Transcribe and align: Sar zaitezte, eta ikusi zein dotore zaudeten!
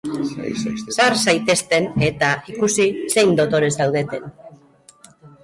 Sar 0.95 1.13
zaitezte, 1.25 1.79
eta 2.07 2.31
ikusi 2.55 2.89
zein 3.17 3.37
dotore 3.43 3.71
zaudeten! 3.79 4.27